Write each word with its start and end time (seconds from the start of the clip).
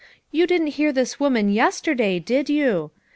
You 0.31 0.47
didn't 0.47 0.69
hear 0.81 0.91
this 0.91 1.19
woman, 1.19 1.47
yesterday, 1.51 2.17
did 2.17 2.49
you! 2.49 2.89